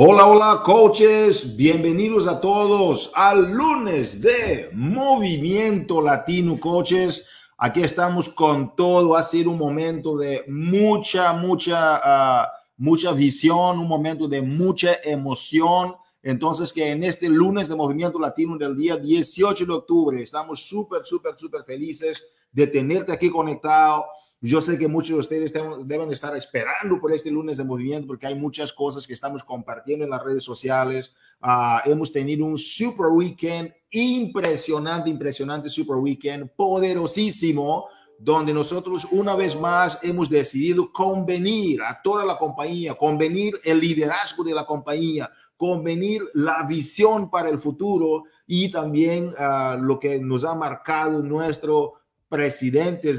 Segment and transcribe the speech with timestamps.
[0.00, 1.56] Hola, hola, coaches.
[1.56, 7.26] Bienvenidos a todos al lunes de Movimiento Latino, coaches.
[7.56, 9.16] Aquí estamos con todo.
[9.16, 15.96] Ha sido un momento de mucha, mucha, uh, mucha visión, un momento de mucha emoción.
[16.22, 21.04] Entonces, que en este lunes de Movimiento Latino del día 18 de octubre, estamos súper,
[21.04, 22.22] súper, súper felices
[22.52, 24.04] de tenerte aquí conectado
[24.40, 25.52] yo sé que muchos de ustedes
[25.84, 30.04] deben estar esperando por este lunes de movimiento porque hay muchas cosas que estamos compartiendo
[30.04, 31.12] en las redes sociales.
[31.42, 39.58] Uh, hemos tenido un super weekend impresionante, impresionante super weekend, poderosísimo, donde nosotros una vez
[39.58, 46.22] más hemos decidido convenir a toda la compañía, convenir el liderazgo de la compañía, convenir
[46.34, 51.94] la visión para el futuro y también uh, lo que nos ha marcado nuestro
[52.28, 53.18] presidentes,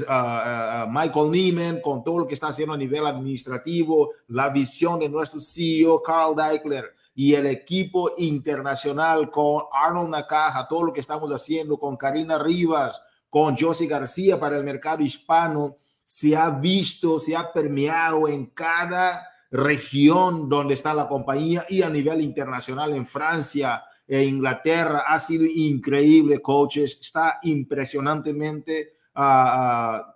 [0.88, 5.40] Michael Neiman, con todo lo que está haciendo a nivel administrativo, la visión de nuestro
[5.40, 11.78] CEO, Carl Deichler, y el equipo internacional con Arnold Nakaja, todo lo que estamos haciendo
[11.78, 17.52] con Karina Rivas, con Josie García para el mercado hispano, se ha visto, se ha
[17.52, 24.24] permeado en cada región donde está la compañía y a nivel internacional en Francia, e
[24.24, 25.04] Inglaterra.
[25.06, 26.98] Ha sido increíble, coaches.
[27.00, 28.94] Está impresionantemente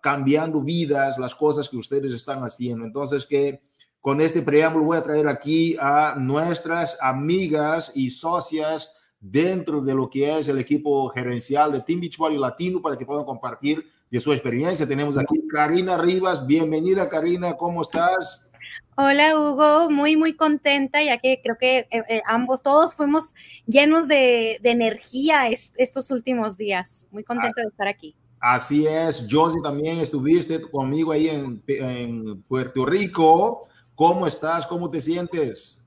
[0.00, 2.84] cambiando vidas, las cosas que ustedes están haciendo.
[2.84, 3.60] Entonces, que
[4.00, 10.10] con este preámbulo voy a traer aquí a nuestras amigas y socias dentro de lo
[10.10, 14.32] que es el equipo gerencial de Team Beachbody Latino para que puedan compartir de su
[14.32, 14.86] experiencia.
[14.86, 16.46] Tenemos aquí Karina Rivas.
[16.46, 17.56] Bienvenida, Karina.
[17.56, 18.50] ¿Cómo estás?
[18.96, 23.34] Hola Hugo, muy muy contenta ya que creo que eh, eh, ambos, todos fuimos
[23.66, 27.08] llenos de, de energía estos últimos días.
[27.10, 28.14] Muy contenta de estar aquí.
[28.46, 33.68] Así es, Josie, también estuviste conmigo ahí en, Puerto Rico.
[33.94, 34.66] ¿Cómo estás?
[34.66, 35.82] ¿Cómo te sientes?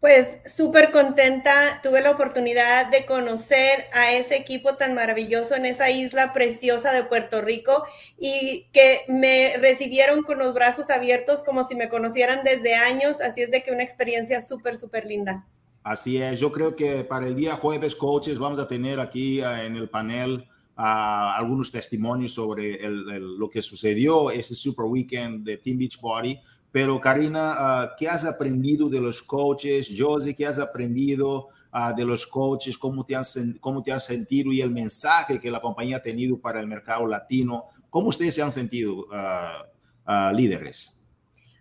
[0.00, 5.88] Pues súper contenta, tuve la oportunidad de conocer a ese equipo tan maravilloso en esa
[5.88, 7.84] isla preciosa de Puerto Rico
[8.18, 13.42] y que me recibieron con los brazos abiertos como si me conocieran desde años, así
[13.42, 15.46] es de que una experiencia súper, súper linda.
[15.84, 19.66] Así es, yo creo que para el día jueves, coaches, vamos a tener aquí eh,
[19.66, 26.00] en el panel algunos testimonios sobre lo que sucedió este Super Weekend de Team Beach
[26.00, 26.38] Body.
[26.72, 29.92] Pero Karina, ah, ¿qué has aprendido de los coaches?
[29.96, 32.76] Josie, ¿qué has aprendido ah, de los coaches?
[32.76, 36.36] ¿Cómo te, has, ¿Cómo te has sentido y el mensaje que la compañía ha tenido
[36.36, 37.66] para el mercado latino?
[37.90, 40.98] ¿Cómo ustedes se han sentido ah, líderes?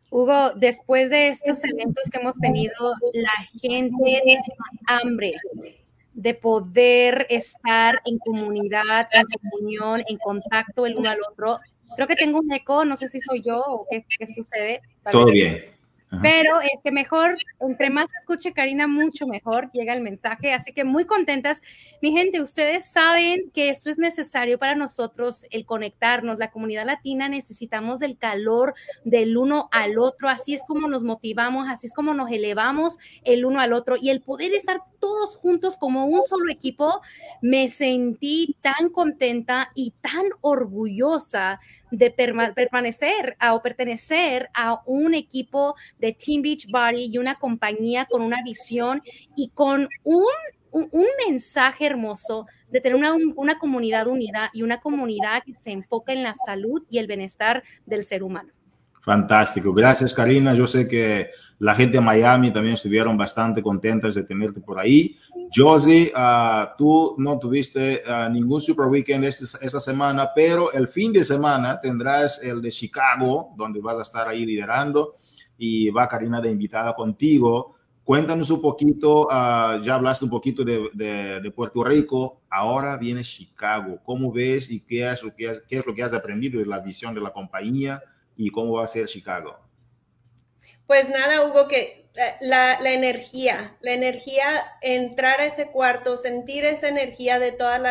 [0.09, 2.73] Hugo, después de estos eventos que hemos tenido,
[3.13, 3.31] la
[3.61, 4.37] gente tiene
[4.87, 5.33] hambre,
[6.13, 11.59] de poder estar en comunidad, en comunión, en contacto el uno al otro.
[11.95, 14.81] Creo que tengo un eco, no sé si soy yo o qué, qué sucede.
[15.11, 15.72] Todo bien.
[16.21, 20.53] Pero es que mejor, entre más escuche Karina, mucho mejor llega el mensaje.
[20.53, 21.61] Así que muy contentas.
[22.01, 26.37] Mi gente, ustedes saben que esto es necesario para nosotros, el conectarnos.
[26.37, 28.73] La comunidad latina necesitamos del calor
[29.03, 30.29] del uno al otro.
[30.29, 33.95] Así es como nos motivamos, así es como nos elevamos el uno al otro.
[33.99, 37.01] Y el poder estar todos juntos como un solo equipo,
[37.41, 41.59] me sentí tan contenta y tan orgullosa
[41.91, 48.21] de permanecer o pertenecer a un equipo de Team Beach Body y una compañía con
[48.21, 49.01] una visión
[49.37, 50.25] y con un,
[50.71, 56.11] un, mensaje hermoso de tener una, una comunidad unida y una comunidad que se enfoca
[56.11, 58.49] en la salud y el bienestar del ser humano.
[58.99, 59.73] Fantástico.
[59.73, 60.53] Gracias, Karina.
[60.53, 65.17] Yo sé que la gente de Miami también estuvieron bastante contentas de tenerte por ahí.
[65.55, 71.13] Josie, uh, tú no tuviste uh, ningún Super Weekend este, esta semana, pero el fin
[71.13, 75.13] de semana tendrás el de Chicago, donde vas a estar ahí liderando
[75.57, 77.75] y va Karina de invitada contigo.
[78.03, 83.99] Cuéntanos un poquito, uh, ya hablaste un poquito de, Puerto Rico, ahora viene Chicago.
[84.03, 86.79] ¿Cómo ves y qué es, lo que qué es lo que has aprendido de la
[86.79, 88.01] visión de la compañía?
[88.35, 89.62] y cómo va a ser Chicago?
[90.87, 94.45] Pues nada, Hugo, que eh, la, energía, la energía,
[94.81, 97.81] entrar a ese cuarto, sentir esa energía de todas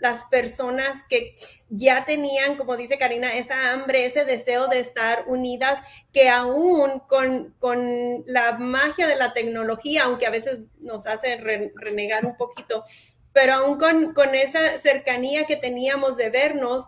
[0.00, 1.36] las personas que
[1.68, 5.82] ya tenían, como dice Karina, esa hambre, ese deseo de estar unidas,
[6.12, 12.24] que aún con, con la magia de la tecnología, aunque a veces nos hace renegar
[12.24, 12.84] un poquito,
[13.32, 16.86] pero aún con, con, esa cercanía que teníamos de vernos,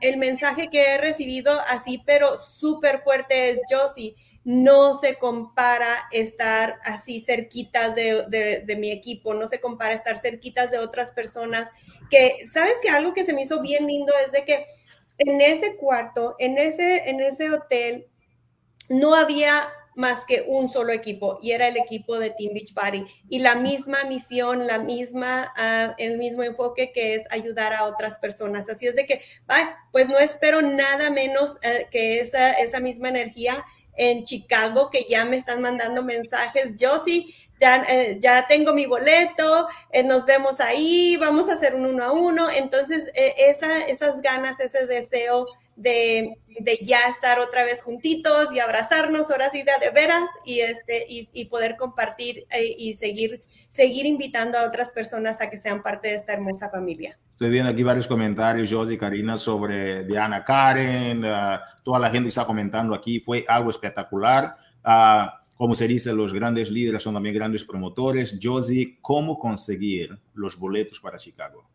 [0.00, 4.14] el mensaje que he recibido así, pero súper fuerte es, Josie,
[4.46, 10.70] no se compara estar así cerquitas de, de, mi equipo, no se compara estar cerquitas
[10.70, 11.68] de otras personas,
[12.10, 14.64] que, ¿sabes que algo que se me hizo bien lindo es de que
[15.18, 18.06] en ese cuarto, en ese, en ese hotel,
[18.88, 23.04] no había más que un solo equipo y era el equipo de Team Beach Body
[23.28, 28.18] y la misma misión, la misma, uh, el mismo enfoque que es ayudar a otras
[28.18, 28.68] personas.
[28.68, 29.22] Así es de que,
[29.90, 33.64] pues no espero nada menos uh, que esa, esa misma energía
[33.96, 36.76] en Chicago que ya me están mandando mensajes.
[36.76, 41.74] Yo sí, ya, eh, ya tengo mi boleto, eh, nos vemos ahí, vamos a hacer
[41.74, 42.50] un uno a uno.
[42.50, 48.60] Entonces, eh, esa, esas ganas, ese deseo de, de, ya estar otra vez juntitos y
[48.60, 52.46] abrazarnos, ahora sí de, veras, y, este, y, y poder compartir
[52.78, 57.18] y seguir, seguir invitando a otras personas a que sean parte de esta hermosa familia.
[57.36, 61.22] Estoy viendo aquí varios comentarios, José y Karina, sobre Diana Karen.
[61.22, 63.20] Uh, toda la gente está comentando aquí.
[63.20, 64.56] Fue algo espectacular.
[64.82, 68.38] Uh, como se dice, los grandes líderes son también grandes promotores.
[68.42, 71.68] Josie, ¿cómo conseguir los boletos para Chicago?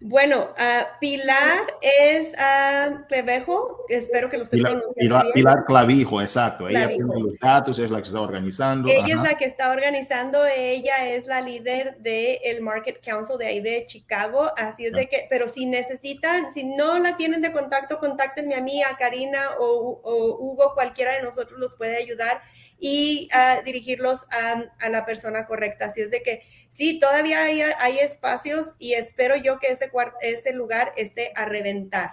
[0.00, 6.68] Bueno, uh, Pilar es uh, Clavijo, espero que lo esté Pilar, Pilar, Pilar, Clavijo, exacto.
[6.68, 8.88] Ella tiene los datos, es la que está organizando.
[8.88, 9.08] Ella Ajá.
[9.08, 13.60] es la que está organizando, ella es la líder del el Market Council de ahí
[13.60, 17.98] de Chicago, así es de que, pero si necesitan, si no la tienen de contacto,
[17.98, 22.42] contáctenme a mí, a Karina o, o Hugo, cualquiera de nosotros los puede ayudar
[22.78, 25.86] y uh, dirigirlos a, a, la persona correcta.
[25.86, 26.42] Así es de que
[26.74, 32.10] sí, todavía hay, espacios y espero yo que ese, lugar esté a reventar.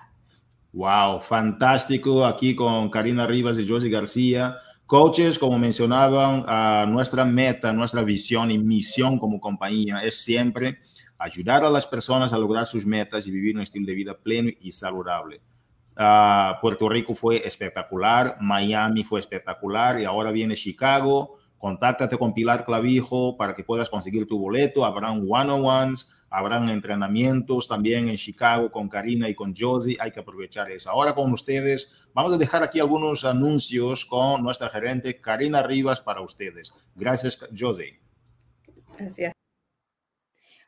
[0.73, 4.57] Wow, fantástico aquí con Karina Rivas y Josie García.
[4.85, 10.79] Coaches, como mencionaban, nuestra meta, nuestra visión y misión como compañía es siempre
[11.17, 14.51] ayudar a las personas a lograr sus metas y vivir un estilo de vida pleno
[14.59, 15.41] y saludable.
[15.97, 21.40] Uh, Puerto Rico fue espectacular, Miami fue espectacular y ahora viene Chicago.
[21.61, 24.83] Contáctate con Pilar Clavijo para que puedas conseguir tu boleto.
[24.83, 29.95] Habrán one-on-ones, habrán entrenamientos también en Chicago con Karina y con Josie.
[29.99, 30.89] Hay que aprovechar eso.
[30.89, 36.21] Ahora con ustedes, vamos a dejar aquí algunos anuncios con nuestra gerente Karina Rivas para
[36.21, 36.73] ustedes.
[36.95, 37.99] Gracias, Josie.
[38.97, 39.40] Gracias.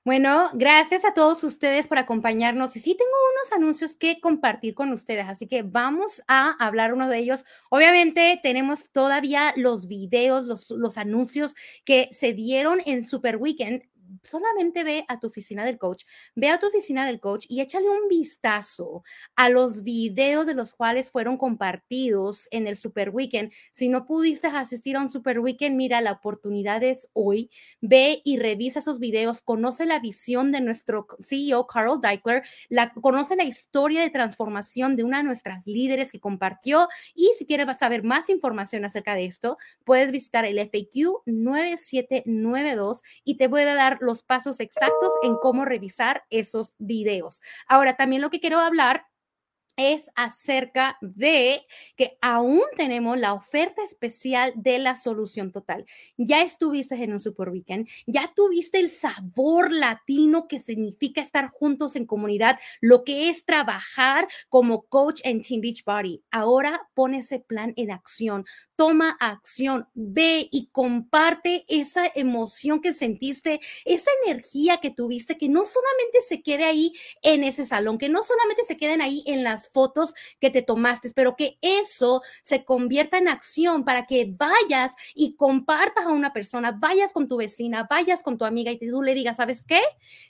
[0.05, 2.75] Bueno, gracias a todos ustedes por acompañarnos.
[2.75, 7.07] Y sí, tengo unos anuncios que compartir con ustedes, así que vamos a hablar uno
[7.07, 7.45] de ellos.
[7.69, 11.55] Obviamente tenemos todavía los videos, los, los anuncios
[11.85, 13.83] que se dieron en Super Weekend
[14.23, 16.03] solamente ve a tu oficina del coach,
[16.35, 19.03] ve a tu oficina del coach y échale un vistazo
[19.35, 23.51] a los videos de los cuales fueron compartidos en el Super Weekend.
[23.71, 27.49] Si no pudiste asistir a un Super Weekend, mira, la oportunidad es hoy.
[27.81, 33.35] Ve y revisa esos videos, conoce la visión de nuestro CEO, Carl Deichler, la, conoce
[33.35, 38.03] la historia de transformación de una de nuestras líderes que compartió y si quieres saber
[38.03, 44.12] más información acerca de esto, puedes visitar el FAQ 9792 y te puede dar los
[44.21, 47.41] pasos exactos en cómo revisar esos videos.
[47.67, 49.07] Ahora, también lo que quiero hablar
[49.75, 51.61] es acerca de
[51.95, 55.85] que aún tenemos la oferta especial de la solución total.
[56.17, 61.95] Ya estuviste en un Super Weekend, ya tuviste el sabor latino que significa estar juntos
[61.95, 66.23] en comunidad, lo que es trabajar como coach en Team Beach Body.
[66.31, 68.45] Ahora pone ese plan en acción,
[68.75, 75.65] toma acción, ve y comparte esa emoción que sentiste, esa energía que tuviste, que no
[75.65, 79.62] solamente se quede ahí en ese salón, que no solamente se queden ahí en las
[79.69, 85.35] fotos que te tomaste, pero que eso se convierta en acción para que vayas y
[85.35, 89.13] compartas a una persona, vayas con tu vecina, vayas con tu amiga y tú le
[89.13, 89.81] digas, ¿sabes qué?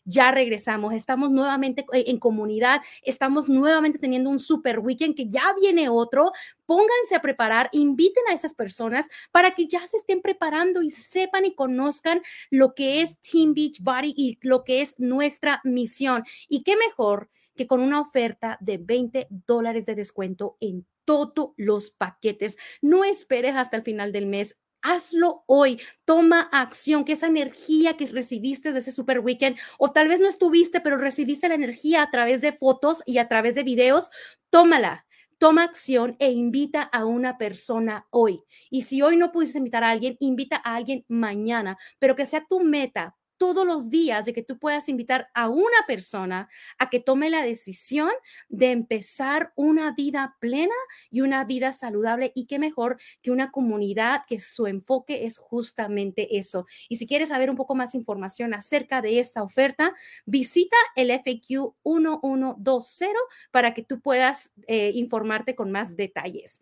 [0.05, 5.89] Ya regresamos, estamos nuevamente en comunidad, estamos nuevamente teniendo un super weekend que ya viene
[5.89, 6.31] otro,
[6.65, 11.45] pónganse a preparar, inviten a esas personas para que ya se estén preparando y sepan
[11.45, 16.23] y conozcan lo que es Team Beach Body y lo que es nuestra misión.
[16.47, 21.91] Y qué mejor que con una oferta de 20 dólares de descuento en todos los
[21.91, 22.57] paquetes.
[22.81, 24.57] No esperes hasta el final del mes.
[24.81, 30.09] Hazlo hoy, toma acción, que esa energía que recibiste de ese super weekend, o tal
[30.09, 33.63] vez no estuviste, pero recibiste la energía a través de fotos y a través de
[33.63, 34.09] videos,
[34.49, 35.05] tómala,
[35.37, 38.43] toma acción e invita a una persona hoy.
[38.69, 42.45] Y si hoy no pudiste invitar a alguien, invita a alguien mañana, pero que sea
[42.45, 46.47] tu meta todos los días de que tú puedas invitar a una persona
[46.77, 48.09] a que tome la decisión
[48.47, 50.73] de empezar una vida plena
[51.11, 56.37] y una vida saludable y qué mejor que una comunidad que su enfoque es justamente
[56.37, 56.65] eso.
[56.87, 59.93] Y si quieres saber un poco más información acerca de esta oferta,
[60.25, 63.13] visita el FAQ 1120
[63.51, 66.61] para que tú puedas eh, informarte con más detalles.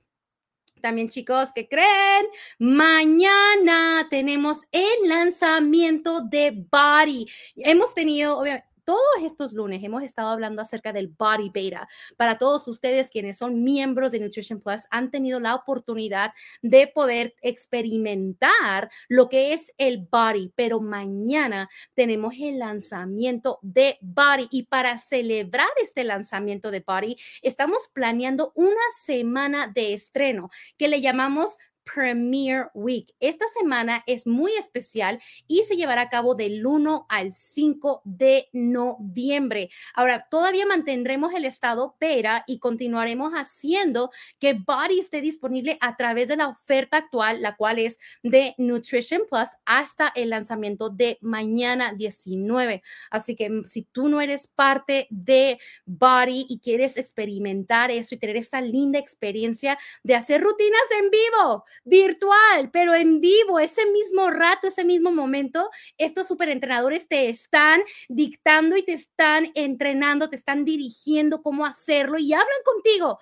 [0.81, 2.25] También chicos, ¿qué creen?
[2.59, 7.27] Mañana tenemos el lanzamiento de Body.
[7.55, 11.87] Hemos tenido, obviamente, todos estos lunes hemos estado hablando acerca del Body Beta.
[12.17, 17.33] Para todos ustedes quienes son miembros de Nutrition Plus, han tenido la oportunidad de poder
[17.41, 24.97] experimentar lo que es el Body, pero mañana tenemos el lanzamiento de Body y para
[24.97, 31.55] celebrar este lanzamiento de Body, estamos planeando una semana de estreno que le llamamos
[31.93, 33.13] Premier Week.
[33.19, 38.49] Esta semana es muy especial y se llevará a cabo del 1 al 5 de
[38.53, 39.69] noviembre.
[39.93, 46.27] Ahora, todavía mantendremos el estado pera y continuaremos haciendo que Body esté disponible a través
[46.27, 51.93] de la oferta actual, la cual es de Nutrition Plus hasta el lanzamiento de mañana
[51.93, 52.81] 19.
[53.09, 58.17] Así que mm, si tú no eres parte de Body y quieres experimentar eso y
[58.17, 64.29] tener esta linda experiencia de hacer rutinas en vivo, virtual, pero en vivo, ese mismo
[64.31, 70.65] rato, ese mismo momento, estos superentrenadores te están dictando y te están entrenando, te están
[70.65, 73.19] dirigiendo cómo hacerlo y hablan contigo.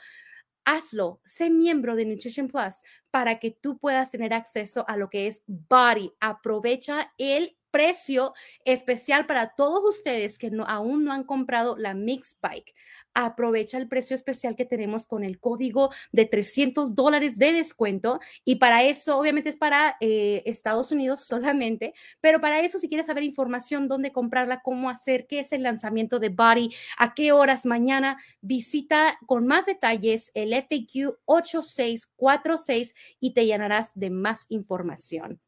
[0.65, 5.27] Hazlo, sé miembro de Nutrition Plus para que tú puedas tener acceso a lo que
[5.27, 6.13] es Body.
[6.19, 8.33] Aprovecha el precio
[8.65, 12.73] especial para todos ustedes que no, aún no han comprado la Mix Bike.
[13.13, 18.19] Aprovecha el precio especial que tenemos con el código de 300 dólares de descuento.
[18.45, 23.07] Y para eso, obviamente es para eh, Estados Unidos solamente, pero para eso, si quieres
[23.07, 27.65] saber información, dónde comprarla, cómo hacer, qué es el lanzamiento de Body, a qué horas
[27.65, 35.39] mañana, visita con más detalles el FAQ 8646 y te llenarás de más información.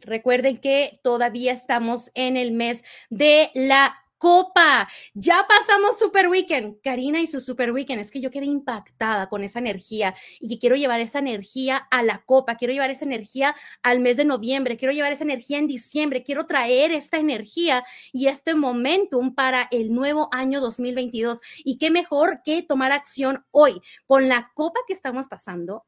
[0.00, 4.88] Recuerden que todavía estamos en el mes de la Copa.
[5.14, 6.80] Ya pasamos Super Weekend.
[6.82, 8.00] Karina y su Super Weekend.
[8.00, 12.02] Es que yo quedé impactada con esa energía y que quiero llevar esa energía a
[12.02, 12.56] la Copa.
[12.56, 14.76] Quiero llevar esa energía al mes de noviembre.
[14.76, 16.24] Quiero llevar esa energía en diciembre.
[16.24, 21.38] Quiero traer esta energía y este momentum para el nuevo año 2022.
[21.58, 25.84] Y qué mejor que tomar acción hoy con la Copa que estamos pasando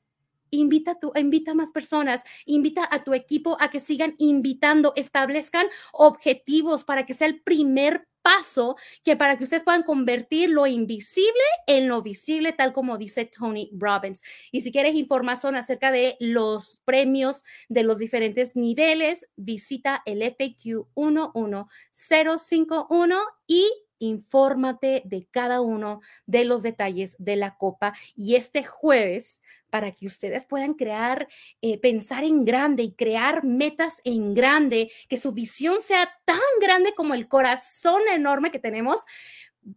[0.51, 5.67] invita, tu, invita a más personas, invita a tu equipo a que sigan invitando, establezcan
[5.93, 11.31] objetivos para que sea el primer paso que para que ustedes puedan convertir lo invisible
[11.67, 14.23] en lo visible, tal como dice Tony Robbins.
[14.53, 20.87] Y si quieres información acerca de los premios de los diferentes niveles, visita el FAQ
[20.95, 27.93] 11051 y infórmate de cada uno de los detalles de la copa.
[28.17, 29.41] Y este jueves,
[29.71, 31.29] para que ustedes puedan crear,
[31.63, 36.93] eh, pensar en grande y crear metas en grande, que su visión sea tan grande
[36.97, 39.05] como el corazón enorme que tenemos,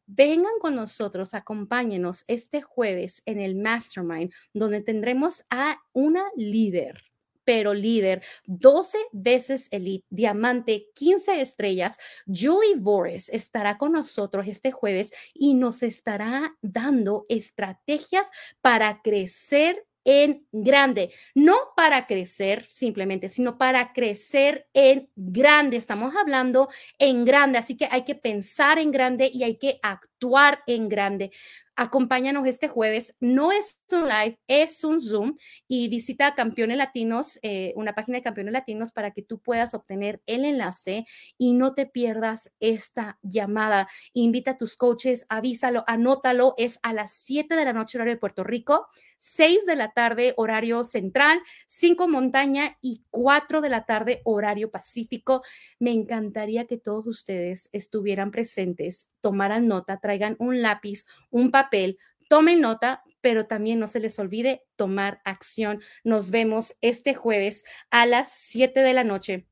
[0.08, 7.13] vengan con nosotros, acompáñenos este jueves en el Mastermind, donde tendremos a una líder
[7.44, 11.98] pero líder, 12 veces elite, diamante, 15 estrellas.
[12.26, 18.28] Julie Boris estará con nosotros este jueves y nos estará dando estrategias
[18.62, 25.78] para crecer en grande, no para crecer simplemente, sino para crecer en grande.
[25.78, 26.68] Estamos hablando
[27.00, 31.32] en grande, así que hay que pensar en grande y hay que actuar en grande.
[31.76, 33.16] Acompáñanos este jueves.
[33.20, 35.38] No es un live, es un Zoom
[35.68, 40.22] y visita Campeones Latinos, eh, una página de Campeones Latinos para que tú puedas obtener
[40.28, 41.06] el enlace
[41.38, 43.88] y no te pierdas esta llamada.
[44.14, 46.54] Invita a tus coaches, avísalo, anótalo.
[46.58, 48.88] Es a las 7 de la noche horario de Puerto Rico,
[49.18, 55.42] 6 de la tarde horario central, 5 montaña y 4 de la tarde horario pacífico.
[55.80, 62.62] Me encantaría que todos ustedes estuvieran presentes, tomaran nota, traigan un lápiz, un papel tomen
[62.62, 65.82] nota, pero también no se les olvide tomar acción.
[66.04, 69.48] Nos vemos este jueves a las 7 de la noche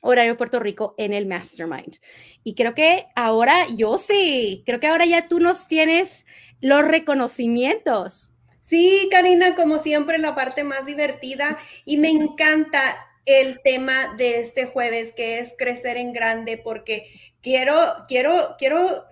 [0.00, 1.98] horario Puerto Rico en el Mastermind.
[2.42, 6.24] Y creo que ahora yo sí, creo que ahora ya tú nos tienes
[6.60, 8.30] los reconocimientos.
[8.62, 12.80] Sí, Karina, como siempre, la parte más divertida y me encanta
[13.26, 17.06] el tema de este jueves que es crecer en grande porque
[17.42, 17.74] quiero,
[18.08, 19.06] quiero, quiero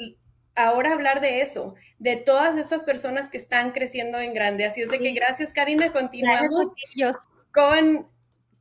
[0.56, 4.64] ahora hablar de eso, de todas estas personas que están creciendo en grande.
[4.64, 5.92] Así es de que gracias, Karina.
[5.92, 6.72] Continuamos
[7.52, 8.08] con,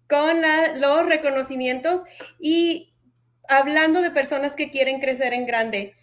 [0.08, 0.38] con
[0.76, 2.02] los reconocimientos
[2.40, 2.94] y
[3.50, 5.96] hablando de personas que quieren crecer en grande.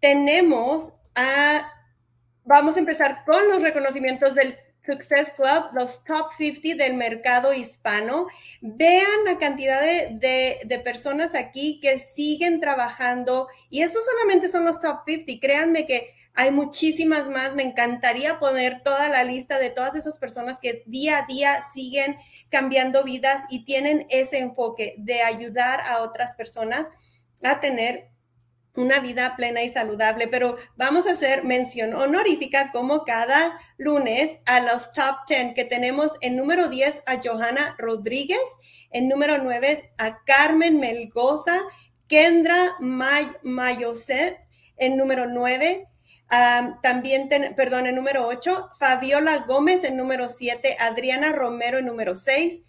[0.00, 1.70] Tenemos a,
[2.44, 8.28] vamos a empezar con los reconocimientos del Success Club, los top 50 del mercado hispano.
[8.60, 15.00] Vean la cantidad de, personas aquí que siguen trabajando y estos solamente son los top
[15.06, 15.40] 50.
[15.40, 17.54] Créanme que hay muchísimas más.
[17.54, 22.16] Me encantaría poner toda la lista de todas esas personas que día a día siguen
[22.48, 26.88] cambiando vidas y tienen ese enfoque de ayudar a otras personas
[27.42, 28.08] a tener
[28.76, 34.60] una vida plena y saludable, pero vamos a hacer mención honorífica como cada lunes a
[34.60, 36.12] los top 10 que tenemos.
[36.20, 38.40] En número 10 a Johanna Rodríguez,
[38.90, 41.60] en número 9 a Carmen Melgoza,
[42.08, 44.38] Kendra May Mayoset,
[44.76, 45.88] en número 9,
[46.82, 49.84] también, perdón, en número 8, Fabiola Gómez.
[49.84, 51.78] En número 7, Adriana Romero.
[51.78, 52.62] En número 6.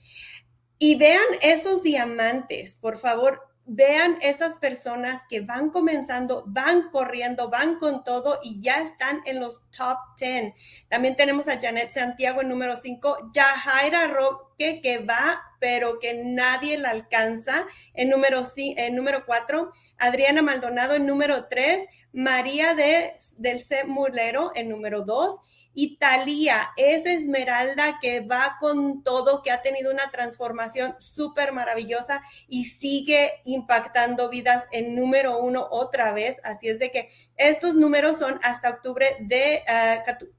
[0.80, 7.78] Y vean esos diamantes, por favor, vean esas personas que van comenzando, van corriendo, van
[7.78, 10.54] con todo y ya están en los top 10.
[10.88, 16.78] También tenemos a Janet Santiago en número 5, Yajaira Roque que va, pero que nadie
[16.78, 23.62] la alcanza en número, en número 4, Adriana Maldonado en número 3, María de, del
[23.62, 23.84] C.
[23.84, 25.42] Mulero en número 2
[25.80, 32.24] y Talía, esa esmeralda que va con todo, que ha tenido una transformación súper maravillosa
[32.48, 36.38] y sigue impactando vidas en número uno otra vez.
[36.44, 39.62] Así es de que estos números son hasta octubre de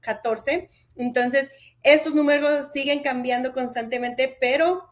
[0.01, 0.69] 14.
[0.69, 1.49] Ah, Entonces,
[1.83, 4.88] estos números siguen cambiando constantemente, pero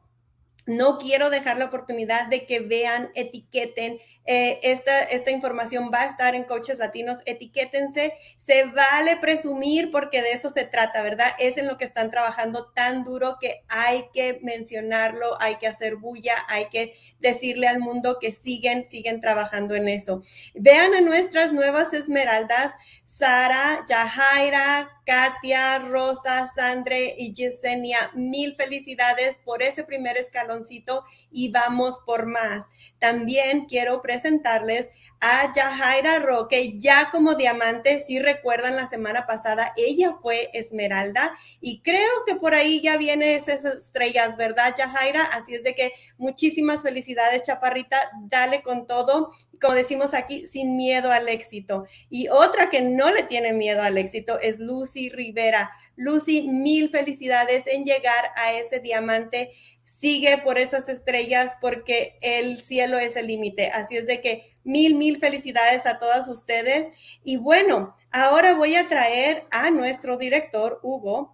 [0.67, 4.00] no quiero dejar la oportunidad de que vean, etiqueten.
[4.25, 7.19] Eh, esta, esta información va a estar en Coaches Latinos.
[7.25, 8.13] Etiquétense.
[8.36, 11.31] Se vale presumir porque de eso se trata, ¿verdad?
[11.39, 15.95] Es en lo que están trabajando tan duro que hay que mencionarlo, hay que hacer
[15.95, 20.21] bulla, hay que decirle al mundo que siguen, siguen trabajando en eso.
[20.53, 22.74] Vean a nuestras nuevas esmeraldas.
[23.05, 31.98] Sara, Yajaira, Katia, Rosa, Sandre y Yesenia, mil felicidades por ese primer escaloncito y vamos
[32.06, 32.66] por más.
[33.00, 40.17] También quiero presentarles a Yajaira Roque, ya como diamante, si recuerdan la semana pasada, ella
[40.21, 45.24] fue Esmeralda y creo que por ahí ya viene esas estrellas, ¿verdad, Yajaira?
[45.24, 47.97] Así es de que muchísimas felicidades, Chaparrita,
[48.29, 51.86] dale con todo, como decimos aquí, sin miedo al éxito.
[52.09, 55.71] Y otra que no le tiene miedo al éxito es Lucy Rivera.
[55.95, 59.51] Lucy, mil felicidades en llegar a ese diamante.
[59.88, 63.72] Sigue por esas estrellas porque el cielo es el límite.
[63.72, 66.89] Así es de que mil, mil felicidades a todas ustedes.
[67.23, 71.34] Y bueno, ahora voy a traer a nuestro director, Hugo,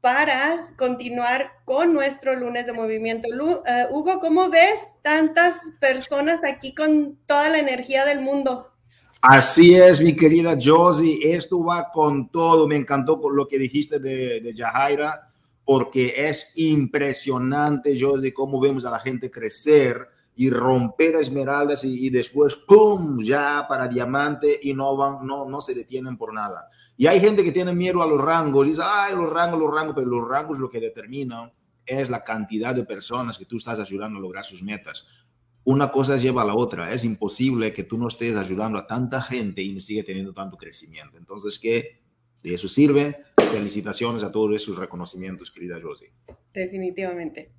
[0.00, 3.28] para continuar con nuestro lunes de movimiento.
[3.64, 8.66] Eh, Hugo, ¿cómo ves tantas personas aquí con toda la energía del mundo?
[9.22, 12.66] Así es, mi querida Josie, esto va con todo.
[12.66, 15.29] Me encantó lo que dijiste de, de Yajaira,
[15.70, 20.04] porque es impresionante, Josie, cómo vemos a la gente crecer
[20.34, 25.76] y romper esmeraldas y, después, ¡pum!, ya para diamante y no, van, no, no se
[25.76, 26.68] detienen por nada.
[26.96, 29.94] Y hay gente que tiene miedo a los rangos, dice, ay, los rangos, los rangos,
[29.94, 31.52] pero los rangos lo que determinan
[31.86, 35.06] es la cantidad de personas que tú estás ayudando a lograr sus metas
[35.62, 36.92] una cosa lleva a la otra.
[36.92, 40.56] Es imposible que tú no estés ayudando a tanta gente y no sigue teniendo tanto
[40.56, 41.18] crecimiento.
[41.18, 41.99] Entonces, ¿qué?
[42.42, 43.24] De eso sirve.
[43.36, 46.12] Felicitaciones a todos esos reconocimientos, querida Josie.
[46.52, 47.52] Definitivamente.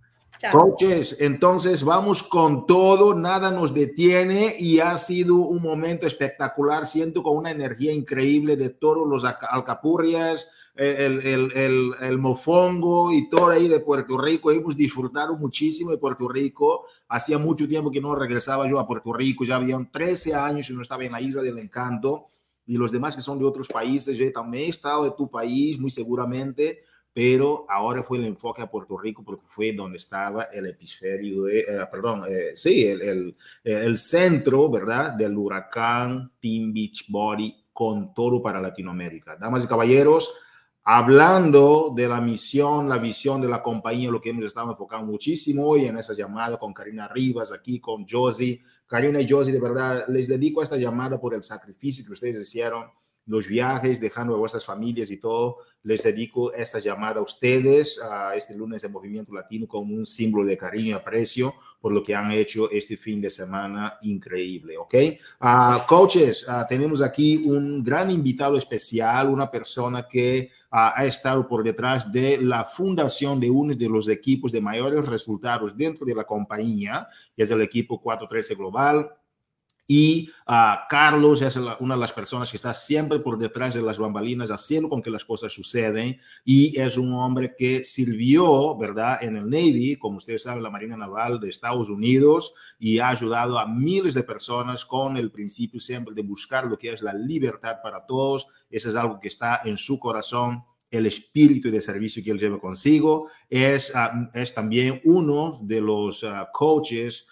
[0.49, 6.87] Coaches, entonces vamos con todo, nada nos detiene y ha sido un momento espectacular.
[6.87, 13.29] Siento con una energía increíble de todos los alcapurrias, el, el, el, el, mofongo y
[13.29, 14.51] todo ahí de Puerto Rico.
[14.51, 16.85] Hemos disfrutado muchísimo de Puerto Rico.
[17.09, 20.73] Hacía mucho tiempo que no regresaba yo a Puerto Rico, ya habían 13 años y
[20.73, 22.29] no estaba en la isla del encanto.
[22.71, 25.77] Y los demás que son de otros países, yo también he estado de tu país,
[25.77, 30.67] muy seguramente, pero ahora fue el enfoque a Puerto Rico porque fue donde estaba el
[30.67, 37.07] episodio de, eh, perdón, eh, sí, el, el, el, centro, ¿verdad?, del huracán Team Beach
[37.09, 39.35] Body con todo para Latinoamérica.
[39.35, 40.33] Damas y caballeros,
[40.81, 45.65] hablando de la misión, la visión de la compañía, lo que hemos estado enfocando muchísimo
[45.65, 48.61] hoy en esa llamada con Karina Rivas, aquí con Josie.
[48.91, 52.87] Karina y Josie, de verdad, les dedico esta llamada por el sacrificio que ustedes hicieron,
[53.25, 55.59] los viajes, dejando a vuestras familias y todo.
[55.83, 60.45] Les dedico esta llamada a ustedes, a este lunes de Movimiento Latino, como un símbolo
[60.45, 64.93] de cariño y aprecio por lo que han hecho este fin de semana increíble, ¿ok?
[65.41, 71.47] Uh, coaches, uh, tenemos aquí un gran invitado especial, una persona que uh, ha estado
[71.47, 76.13] por detrás de la fundación de uno de los equipos de mayores resultados dentro de
[76.13, 79.09] la compañía, que es el equipo 413 Global
[79.93, 83.81] y uh, Carlos es la, una de las personas que está siempre por detrás de
[83.81, 89.21] las bambalinas haciendo con que las cosas suceden y es un hombre que sirvió, ¿verdad?,
[89.21, 93.59] en el Navy, como ustedes saben, la Marina Naval de Estados Unidos y ha ayudado
[93.59, 97.75] a miles de personas con el principio siempre de buscar lo que es la libertad
[97.83, 98.47] para todos.
[98.69, 102.61] Eso es algo que está en su corazón el espíritu de servicio que él lleva
[102.61, 103.27] consigo.
[103.49, 107.27] Es, uh, es también uno de los uh, coaches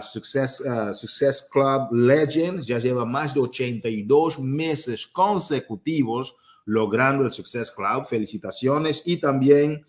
[0.00, 8.06] Success, Success Club Legends, ya lleva más de 82 meses consecutivos logrando el Success Club.
[8.06, 9.02] Felicitaciones.
[9.06, 9.84] Y también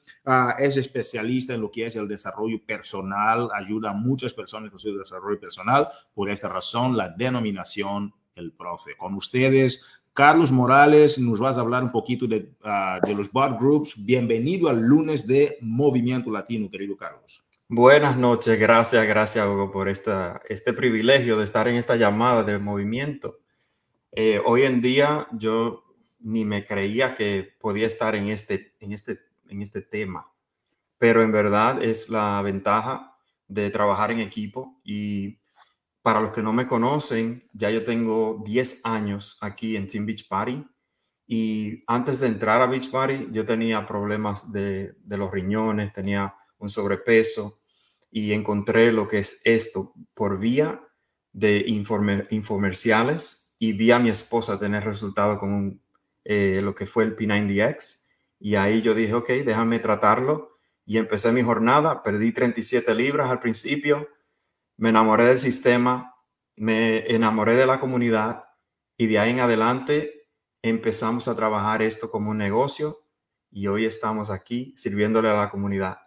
[0.60, 4.98] es especialista en lo que es el desarrollo personal, ayuda a muchas personas con su
[4.98, 5.88] desarrollo personal.
[6.13, 8.96] Por esta razón, la denominación el profe.
[8.98, 12.52] Con ustedes, Carlos Morales, nos vas a hablar un poquito de,
[13.06, 13.93] de los bar groups.
[13.98, 17.43] Bienvenido al lunes de Movimiento Latino, querido Carlos.
[17.76, 22.60] Buenas noches, gracias, gracias Hugo por esta, este privilegio de estar en esta llamada de
[22.60, 23.40] movimiento.
[24.12, 25.84] Eh, hoy en día yo
[26.20, 30.32] ni me creía que podía estar en este, en, este, en este tema,
[31.00, 35.40] pero en verdad es la ventaja de trabajar en equipo y
[36.04, 40.28] para los que no me conocen, ya yo tengo 10 años aquí en Team Beach
[40.28, 40.64] Party
[41.26, 46.36] y antes de entrar a Beach Party yo tenía problemas de, de los riñones, tenía
[46.60, 47.62] un sobrepeso
[48.15, 50.88] y encontré lo que es esto por vía
[51.32, 51.65] de
[52.30, 55.82] infomerciales y vi a mi esposa tener resultado con
[56.23, 58.06] eh, lo que fue el P90X
[58.39, 63.39] y ahí yo dije, ok, déjame tratarlo y empecé mi jornada, perdí 37 libras al
[63.39, 64.08] principio,
[64.78, 66.13] me enamoré del sistema,
[66.56, 68.43] me enamoré de la comunidad
[68.95, 70.30] y de ahí en adelante
[70.62, 72.95] empezamos a trabajar esto como un negocio
[73.49, 75.97] y hoy estamos aquí sirviéndole a la comunidad.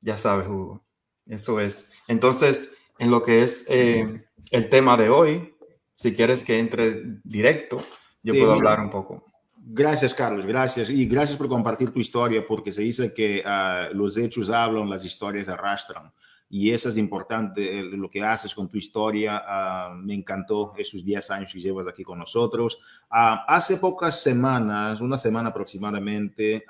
[0.00, 0.87] Ya sabes, Hugo.
[1.28, 1.92] Eso es.
[2.08, 5.54] Entonces, en lo que es eh, el tema de hoy,
[5.94, 7.82] si quieres que entre directo,
[8.22, 9.24] yo puedo hablar un poco.
[9.56, 10.88] Gracias, Carlos, gracias.
[10.88, 15.04] Y gracias por compartir tu historia, porque se dice que ah, los hechos hablan, las
[15.04, 16.10] historias arrastran.
[16.50, 19.42] Y eso es importante, lo que haces con tu historia.
[19.46, 22.78] Ah, me encantó esos 10 años que llevas aquí con nosotros.
[23.10, 26.64] Ah, hace pocas semanas, una semana aproximadamente,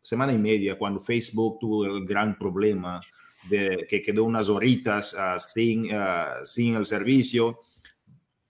[0.00, 2.98] semana y media, cuando Facebook tuvo el gran problema
[3.48, 7.60] de que quedó unas horitas uh, sin, uh, sin el servicio,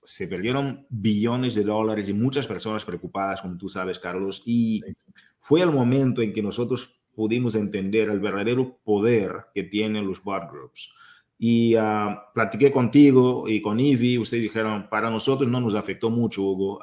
[0.04, 4.82] se perdieron billones de dólares y muchas personas preocupadas, como tú sabes, Carlos, y
[5.38, 10.50] fue el momento en que nosotros pudimos entender el verdadero poder que tienen los bot
[10.50, 10.90] groups.
[11.38, 16.42] Y uh, platiqué contigo y con Ivy, ustedes dijeron, para nosotros no nos afectó mucho,
[16.42, 16.80] Hugo,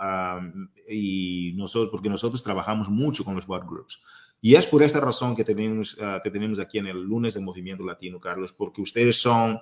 [0.90, 4.02] y nosotros, porque nosotros trabajamos mucho con los bot groups.
[4.42, 7.84] Y es por esta razón que tenemos, que tenemos aquí en el lunes de Movimiento
[7.84, 9.60] Latino, Carlos, porque ustedes son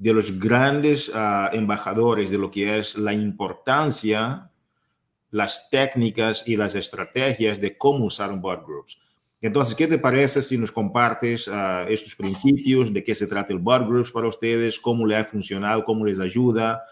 [0.00, 4.50] de los grandes uh, embajadores de lo que es la importancia,
[5.30, 8.98] las técnicas y las estrategias de cómo usar un bot groups.
[9.42, 13.58] Entonces, ¿qué te parece si nos compartes uh, estos principios, de qué se trata el
[13.58, 16.82] bot groups para ustedes, cómo le ha funcionado, cómo les ayuda?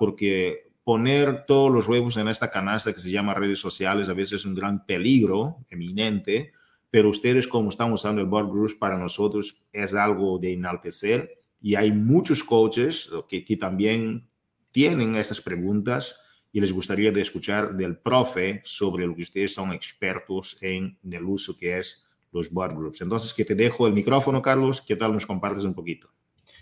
[0.00, 4.34] porque poner todos los huevos en esta canasta que se llama redes sociales a veces
[4.34, 6.52] es un gran peligro eminente,
[6.92, 11.74] pero ustedes como están usando el board groups para nosotros es algo de enaltecer y
[11.74, 14.28] hay muchos coaches que, que también
[14.70, 16.20] tienen estas preguntas
[16.52, 21.24] y les gustaría de escuchar del profe sobre lo que ustedes son expertos en, el
[21.24, 23.00] uso que es los board groups.
[23.00, 26.08] Entonces, que te dejo el micrófono, Carlos, ¿qué tal nos compartes un poquito?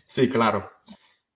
[0.07, 0.71] Sí, claro.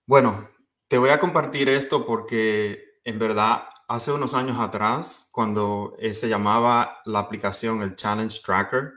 [0.07, 0.49] Bueno,
[0.89, 6.27] te voy a compartir esto porque en verdad hace unos años atrás, cuando eh, se
[6.27, 8.93] llamaba la aplicación el Challenge Tracker,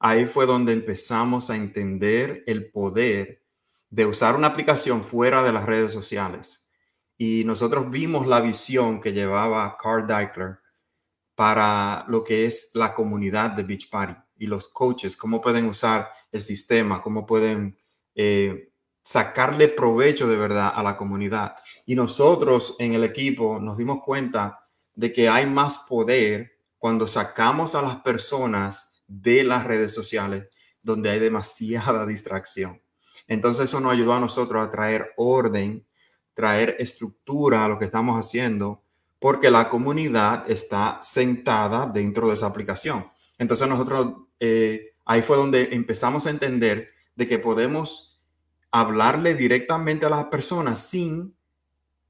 [0.00, 3.44] ahí fue donde empezamos a entender el poder
[3.90, 6.72] de usar una aplicación fuera de las redes sociales.
[7.16, 10.58] Y nosotros vimos la visión que llevaba Carl Deichler
[11.36, 16.10] para lo que es la comunidad de Beach Party y los coaches, cómo pueden usar
[16.32, 17.78] el sistema, cómo pueden
[18.16, 18.72] eh,
[19.06, 21.54] sacarle provecho de verdad a la comunidad.
[21.86, 24.58] Y nosotros en el equipo nos dimos cuenta
[24.96, 30.48] de que hay más poder cuando sacamos a las personas de las redes sociales
[30.82, 32.82] donde hay demasiada distracción.
[33.28, 35.86] Entonces eso nos ayudó a nosotros a traer orden,
[36.34, 38.82] traer estructura a lo que estamos haciendo,
[39.20, 43.08] porque la comunidad está sentada dentro de esa aplicación.
[43.38, 48.15] Entonces nosotros eh, ahí fue donde empezamos a entender de que podemos
[48.80, 51.34] hablarle directamente a las personas sin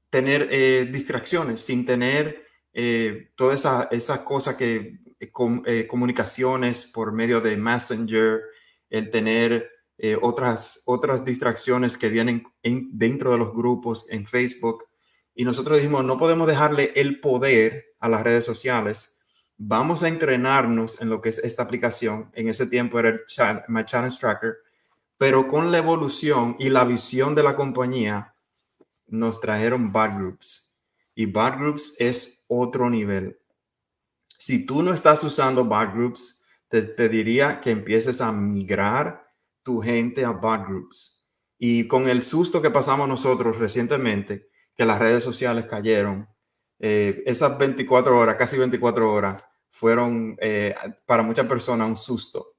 [0.09, 7.39] tener eh, distracciones, sin tener eh, toda esa, esa cosa que eh, comunicaciones por medio
[7.39, 8.41] de Messenger,
[8.89, 9.71] el tener
[10.21, 14.83] otras, otras distracciones que vienen dentro de los grupos en Facebook.
[15.33, 19.19] Y nosotros dijimos, no podemos dejarle el poder a las redes sociales.
[19.57, 22.29] Vamos a entrenarnos en lo que es esta aplicación.
[22.35, 23.23] En ese tiempo era el
[23.69, 24.57] My Challenge Tracker
[25.17, 28.35] pero con la evolución y la visión de la compañía,
[29.07, 30.77] nos trajeron bad groups.
[31.15, 33.39] Y bad groups es otro nivel.
[34.37, 39.25] Si tú no estás usando bad groups, te, diría que empieces a migrar
[39.63, 41.27] tu gente a bad groups.
[41.57, 46.29] Y con el susto que pasamos nosotros recientemente, que las redes sociales cayeron,
[46.79, 50.75] eh, esas 24 horas, casi 24 horas, fueron eh,
[51.07, 52.56] para muchas personas un susto.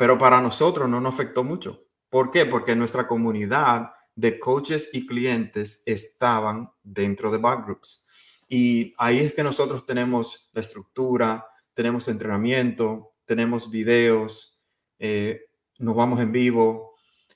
[0.00, 1.78] Pero para nosotros no nos afectó mucho.
[2.08, 2.46] ¿Por qué?
[2.46, 8.06] Porque nuestra comunidad de coaches y clientes estaban dentro de Backgroups.
[8.48, 14.58] Y ahí es que nosotros tenemos la estructura, tenemos entrenamiento, tenemos videos,
[14.98, 15.42] eh,
[15.80, 16.94] nos vamos en vivo.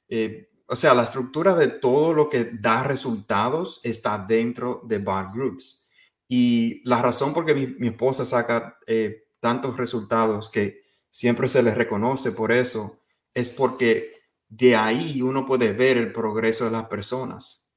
[0.08, 5.90] Eh, o sea, la estructura de todo lo que da resultados está dentro de Backgroups.
[6.26, 10.83] Y la razón por qué mi, esposa saca eh, tantos resultados que
[11.14, 12.98] siempre se le reconoce por eso
[13.34, 17.70] es porque de ahí uno puede ver el progreso de las personas.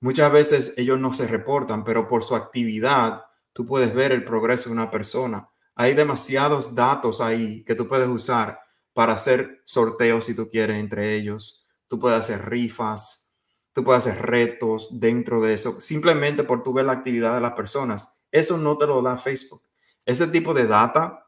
[0.00, 4.68] Muchas veces ellos no se reportan, pero por su actividad tú puedes ver el progreso
[4.68, 5.48] de una persona.
[5.74, 8.60] Hay demasiados datos ahí que tú puedes usar
[8.92, 11.66] para hacer sorteos si tú quieres entre ellos.
[11.88, 13.32] Tú puedes hacer rifas,
[13.72, 17.54] tú puedes hacer retos dentro de eso, simplemente por tu ver la actividad de las
[17.54, 18.20] personas.
[18.30, 19.62] Eso no te lo da Facebook.
[20.04, 21.25] Ese tipo de data,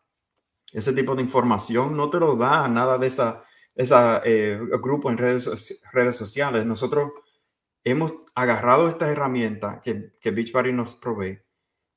[0.73, 3.45] ese tipo de información no te lo da nada de esa
[3.79, 6.67] ese eh, grupo en redes, redes sociales.
[6.67, 7.13] Nosotros
[7.85, 11.39] hemos agarrado esta herramienta que, que Beachbody nos provee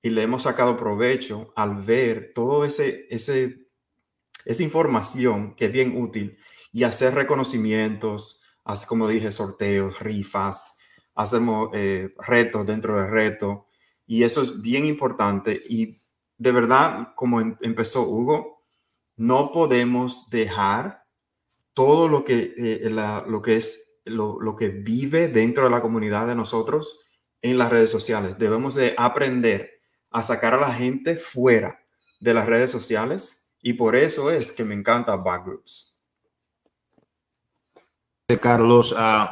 [0.03, 3.67] y le hemos sacado provecho al ver todo ese, ese,
[4.45, 6.37] esa información que es bien útil
[6.71, 10.75] y hacer reconocimientos, así como dije, sorteos, rifas,
[11.15, 13.61] hacemos eh, retos dentro de retos
[14.05, 15.99] y eso es bien importante y
[16.37, 18.60] de verdad, como em, empezó Hugo,
[19.21, 21.03] no podemos dejar
[21.73, 26.33] todo lo que, eh, lo que es, lo, que vive dentro de la comunidad de
[26.33, 27.01] nosotros
[27.43, 28.39] en las redes sociales.
[28.39, 29.69] Debemos de aprender
[30.09, 31.79] a sacar a la gente fuera
[32.19, 35.99] de las redes sociales y por eso es que me encanta Backgroups.
[38.41, 39.27] Carlos, uh,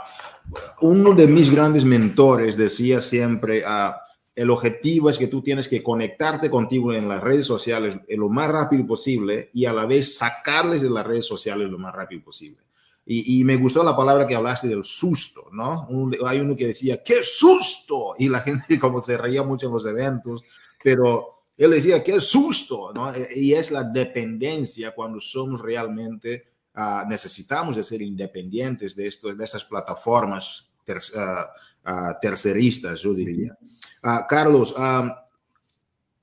[0.82, 3.94] uno de mis grandes mentores decía siempre, uh,
[4.40, 8.50] el objetivo es que tú tienes que conectarte contigo en las redes sociales lo más
[8.50, 12.60] rápido posible y a la vez sacarles de las redes sociales lo más rápido posible.
[13.06, 15.90] Y, me gustó la palabra que hablaste del susto, ¿no?
[16.26, 18.14] hay uno que decía, ¡qué susto!
[18.18, 20.44] Y la gente como se reía mucho en los eventos,
[20.82, 22.94] pero él decía, ¡qué susto!
[22.94, 23.14] ¿no?
[23.14, 26.46] E, y es la dependencia cuando somos realmente,
[26.78, 33.58] uh, necesitamos de ser independientes de, esto, de esas plataformas uh, terceristas, yo diría.
[34.02, 34.74] Ah, Carlos,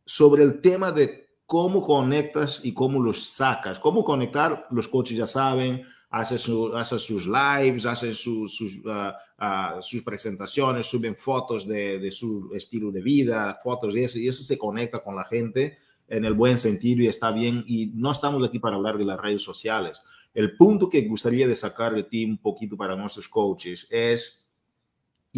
[0.04, 5.26] sobre el tema de cómo conectas y cómo los sacas, cómo conectar, los coaches ya
[5.26, 12.90] saben, hacen, sus lives, hacen sus, ah, ah, sus, presentaciones, suben fotos de, su estilo
[12.90, 16.58] de vida, fotos y eso, y eso se conecta con la gente en el buen
[16.58, 17.64] sentido y está bien.
[17.66, 20.00] Y no estamos aquí para hablar de las redes sociales.
[20.34, 24.38] El punto que gustaría de sacar de ti un poquito para nuestros coaches es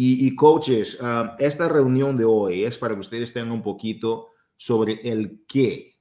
[0.01, 5.01] y, coaches, ah, esta reunión de hoy es para que ustedes tengan un poquito sobre
[5.03, 5.97] el qué.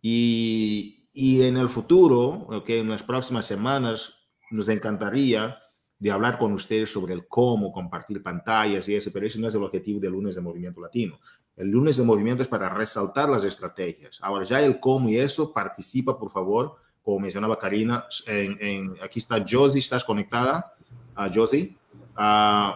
[0.00, 4.14] Y, y en el futuro, okay, en las próximas semanas,
[4.50, 5.58] nos encantaría
[5.98, 9.54] de hablar con ustedes sobre el cómo, compartir pantallas y eso, pero ese no es
[9.54, 11.18] el objetivo del lunes de Movimiento Latino.
[11.56, 14.18] El lunes de Movimiento es para resaltar las estrategias.
[14.22, 18.06] Ahora, ya el cómo y eso, participa, por favor, como mencionaba Karina.
[18.26, 20.74] En, aquí está Josie, ¿estás conectada?
[21.14, 21.76] a Josie.
[22.16, 22.72] Uh,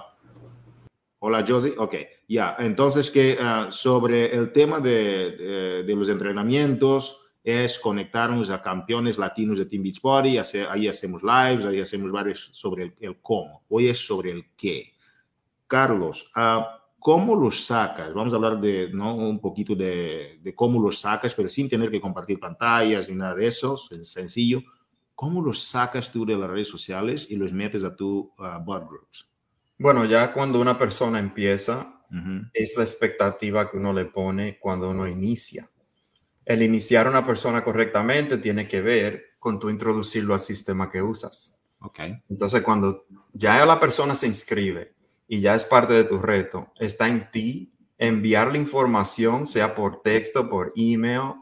[1.20, 1.74] Hola, Josie.
[1.76, 1.94] Ok,
[2.28, 2.54] ya.
[2.60, 9.66] Entonces, que ah, sobre el tema de, los entrenamientos, es conectarnos a campeones latinos de
[9.66, 10.38] Team Beachbody.
[10.68, 13.64] ahí hacemos lives, ahí hacemos varios sobre el, cómo.
[13.68, 14.92] Hoy es sobre el qué.
[15.66, 16.62] Carlos, uh,
[16.98, 18.12] ¿cómo los sacas?
[18.14, 19.16] Vamos a hablar de ¿no?
[19.16, 23.34] un poquito de, de, cómo los sacas, pero sin tener que compartir pantallas ni nada
[23.34, 23.80] de eso.
[23.90, 24.62] Es sencillo.
[25.14, 29.27] ¿Cómo los sacas tú de las redes sociales y los metes a tu uh, groups?
[29.78, 32.02] Bueno, ya cuando una persona empieza,
[32.52, 35.68] es la expectativa que uno le pone cuando uno inicia.
[36.44, 41.02] El iniciar a una persona correctamente tiene que ver con tu introducirlo al sistema que
[41.02, 41.62] usas.
[41.80, 42.20] Okay.
[42.28, 44.94] Entonces, cuando ya la persona se inscribe
[45.28, 50.48] y ya es parte de tu reto, está en ti enviarle información, sea por texto,
[50.48, 51.34] por email,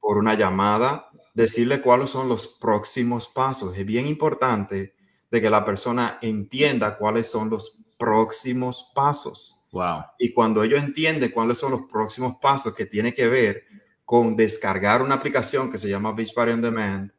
[0.00, 3.76] por una llamada, decirle cuáles son los próximos pasos.
[3.76, 4.94] Es bien importante
[5.34, 9.66] de que la persona entienda cuáles son los próximos pasos.
[9.72, 10.04] Wow.
[10.16, 13.64] Y cuando ellos entienden cuáles son los próximos pasos que tiene que ver
[14.04, 17.10] con descargar una aplicación que se llama Beachbody on Demand,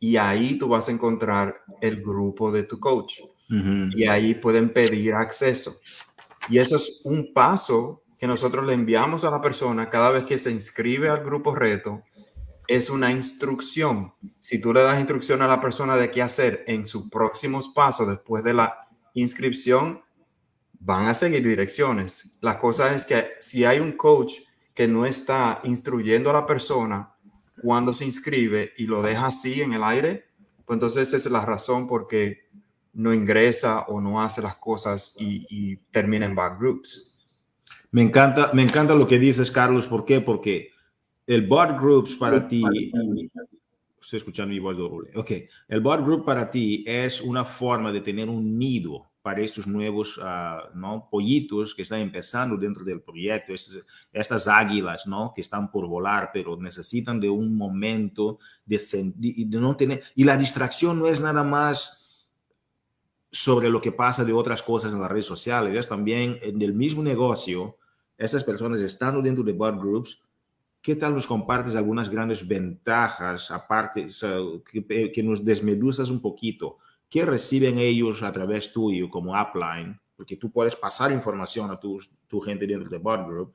[0.00, 3.20] y ahí tú vas a encontrar el grupo de tu coach.
[3.94, 5.76] Y ahí pueden pedir acceso.
[6.48, 10.38] Y eso es un paso que nosotros le enviamos a la persona cada vez que
[10.38, 12.02] se inscribe al grupo reto
[12.76, 14.14] es una instrucción.
[14.40, 18.08] Si tú le das instrucción a la persona de qué hacer en sus próximos pasos
[18.08, 20.02] después de la inscripción,
[20.80, 22.36] van a seguir direcciones.
[22.40, 24.34] La cosa es que si hay un coach
[24.74, 27.14] que no está instruyendo a la persona
[27.62, 30.24] cuando se inscribe y lo deja así en el aire,
[30.64, 32.48] pues entonces esa es la razón por qué
[32.94, 37.12] no ingresa o no hace las cosas y, termina en bad groups.
[37.90, 39.86] Me encanta, me encanta lo que dices, Carlos.
[39.86, 40.22] ¿Por qué?
[40.22, 40.72] Porque
[41.26, 42.62] el bot groups para ti,
[44.00, 45.10] estoy escuchando mi voz doble.
[45.14, 45.30] Ok,
[45.68, 50.18] el bot group para ti es una forma de tener un nido para estos nuevos
[50.18, 51.08] uh, ¿no?
[51.08, 53.78] pollitos que están empezando dentro del proyecto, estas,
[54.12, 55.32] estas, águilas ¿no?
[55.32, 58.80] que están por volar, pero necesitan de un momento de,
[59.16, 60.02] de, no tener...
[60.16, 62.28] Y la distracción no es nada más
[63.30, 66.74] sobre lo que pasa de otras cosas en las redes sociales, es también en el
[66.74, 67.78] mismo negocio,
[68.18, 70.20] estas personas estando dentro de bot groups,
[70.82, 74.36] ¿qué tal nos compartes algunas grandes ventajas, aparte, o sea,
[74.70, 76.78] que, que nos desmedusas un poquito?
[77.08, 79.98] ¿Qué reciben ellos a través tuyo como upline?
[80.16, 83.54] Porque tú puedes pasar información a tu, tu gente dentro de Bot Group.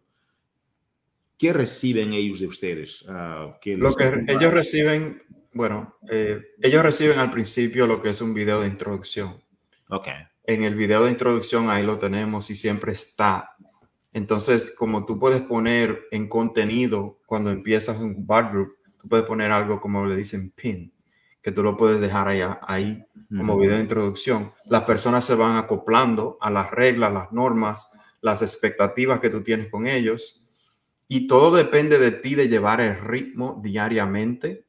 [1.37, 3.03] ¿Qué reciben ellos de ustedes?
[3.03, 5.21] Uh, lo que ellos reciben,
[5.53, 9.41] bueno, eh, ellos reciben al principio lo que es un video de introducción.
[9.89, 10.07] Ok.
[10.43, 13.55] En el video de introducción ahí lo tenemos y siempre está.
[14.17, 19.51] Entonces, como tú puedes poner en contenido cuando empiezas un Bot Group, tú puedes poner
[19.51, 20.91] algo como le dicen pin
[21.43, 23.05] que tú lo puedes dejar ahí, ahí
[23.37, 24.53] como video de introducción.
[24.65, 29.69] Las personas se van acoplando a las reglas, las normas, las expectativas que tú tienes
[29.69, 30.43] con ellos.
[31.07, 34.65] Y todo depende de ti de llevar el ritmo diariamente,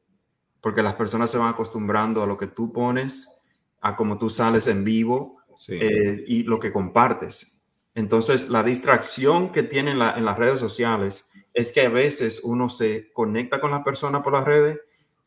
[0.61, 4.67] porque las personas se van acostumbrando a lo que tú pones, a cómo tú sales
[4.67, 7.58] en vivo eh, y lo que compartes.
[7.95, 13.11] Entonces, la distracción que tienen en las redes sociales es que a veces uno se
[13.13, 14.79] conecta con la persona por las redes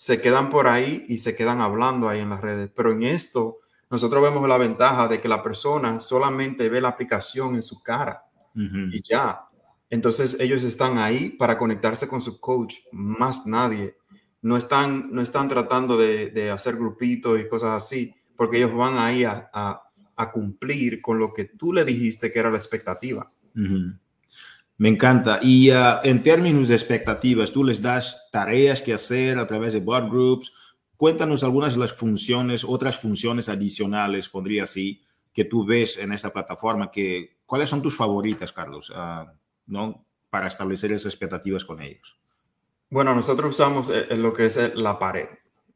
[0.03, 2.69] se quedan por ahí y se quedan hablando ahí en las redes.
[2.75, 7.55] Pero en esto, nosotros vemos la ventaja de que la persona solamente ve la aplicación
[7.55, 9.43] en su cara y ya.
[9.91, 13.97] Entonces ellos están ahí para conectarse con su coach, más nadie.
[14.41, 19.23] No están, no están tratando de, hacer grupitos y cosas así, porque ellos van ahí
[19.23, 19.85] a, a,
[20.31, 23.33] cumplir con lo que tú le dijiste que era la expectativa.
[24.79, 25.39] Me encanta.
[25.43, 29.81] Y uh, en términos de expectativas, tú les das tareas que hacer a través de
[29.81, 30.53] bot groups.
[30.97, 36.33] Cuéntanos algunas de las funciones, otras funciones adicionales, pondría así, que tú ves en esta
[36.33, 36.91] plataforma.
[36.91, 39.31] Que, ¿Cuáles son tus favoritas, Carlos, uh,
[39.67, 40.05] ¿no?
[40.31, 42.19] para establecer esas expectativas con ellos?
[42.89, 45.29] Bueno, nosotros usamos eh, lo que es eh, la pared.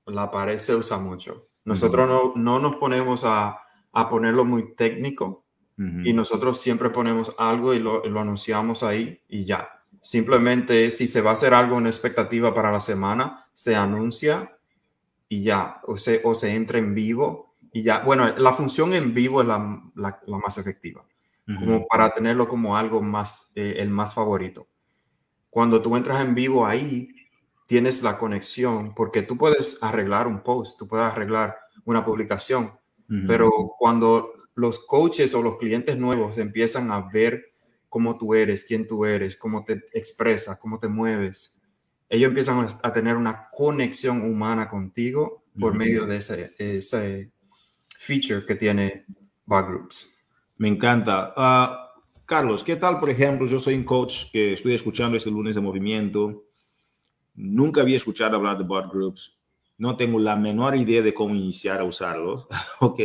[0.07, 1.49] La pared se usa mucho.
[1.65, 3.59] Nosotros no, no, nos ponemos a,
[3.97, 5.43] a ponerlo muy técnico,
[5.79, 9.69] y nosotros siempre ponemos algo y lo, anunciamos ahí y ya.
[10.01, 14.57] Simplemente si se va a hacer algo en expectativa para la semana, se anuncia
[15.29, 17.99] y ya, o se, o se entra en vivo y ya.
[18.01, 21.05] Bueno, la función en vivo es la, la, más efectiva,
[21.59, 24.69] como para tenerlo como algo más, eh, el más favorito.
[25.51, 27.09] Cuando tú entras en vivo ahí,
[27.67, 32.73] tienes la conexión, porque tú puedes arreglar un post, tú puedes arreglar una publicación,
[33.27, 37.53] pero cuando los coaches o los clientes nuevos empiezan a ver
[37.89, 41.61] cómo tú eres, quién tú eres, cómo te expresas, cómo te mueves.
[42.09, 47.31] Ellos empiezan a tener una conexión humana contigo por medio de ese, ese,
[47.99, 49.05] feature que tiene
[49.47, 50.17] Groups.
[50.59, 51.33] Me encanta.
[51.37, 51.93] Ah,
[52.25, 53.47] Carlos, ¿qué tal, por ejemplo?
[53.47, 56.45] Yo soy un coach que estoy escuchando este lunes de movimiento.
[57.35, 59.36] Nunca había escuchado hablar de bot groups.
[59.79, 62.47] No tengo la menor idea de cómo iniciar a usarlo.
[62.81, 63.01] ok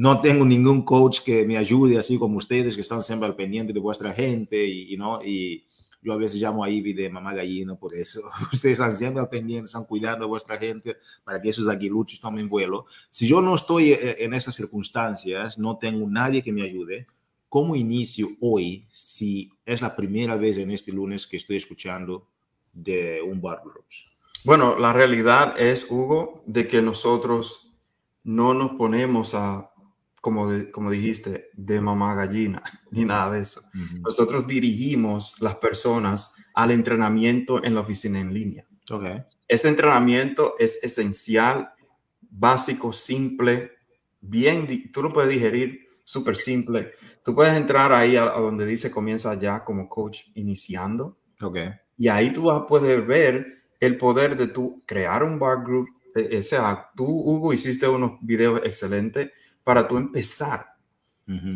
[0.00, 3.72] no tengo ningún coach que me ayude, así como ustedes que están siempre al pendiente
[3.72, 5.22] de vuestra gente y, ¿no?
[5.22, 5.66] y
[6.00, 8.22] yo a veces llamo a Ivy de mamá gallina por eso.
[8.52, 12.48] Ustedes están siempre al pendiente, están cuidando de vuestra gente para que esos aguiluchos tomen
[12.48, 12.86] vuelo.
[13.10, 17.06] Si yo no estoy eh, en esas circunstancias, no tengo nadie que me ayude,
[17.48, 22.26] ¿cómo inicio hoy si es la primera vez en este lunes que estoy escuchando
[22.72, 24.09] de un bar groups?
[24.44, 27.72] Bueno, la realidad es, Hugo, de que nosotros
[28.24, 29.70] no nos ponemos a
[30.20, 33.62] como, como dijiste, de mamá gallina, ni nada de eso.
[34.00, 38.66] Nosotros dirigimos las personas al entrenamiento en la oficina en línea.
[38.90, 39.22] Okay.
[39.48, 41.70] Ese entrenamiento es esencial,
[42.20, 43.72] básico, simple,
[44.20, 46.92] bien, tú lo puedes digerir, súper simple.
[47.24, 51.18] Tú puedes entrar ahí a, donde dice comienza ya como coach iniciando.
[51.40, 51.70] Okay.
[51.96, 55.88] Y ahí tú vas a poder ver el poder de tú crear un bar group.
[56.14, 59.30] E, o sea, tú, Hugo, hiciste unos videos excelentes
[59.64, 60.66] para tú empezar.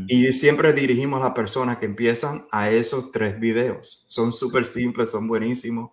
[0.06, 4.06] Y siempre dirigimos a las personas que empiezan a esos tres videos.
[4.08, 5.90] Son súper simples, son buenísimos.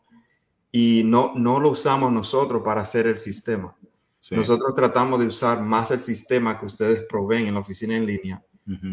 [0.71, 3.75] Y no, no lo usamos nosotros para hacer el sistema.
[4.29, 8.43] Nosotros tratamos de usar más el sistema que ustedes proveen en la oficina en línea